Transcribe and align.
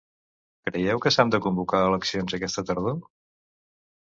Creieu 0.69 1.01
que 1.03 1.11
s’han 1.15 1.33
de 1.35 1.39
convocar 1.47 1.81
eleccions 1.91 2.35
aquesta 2.39 2.67
tardor? 2.71 2.99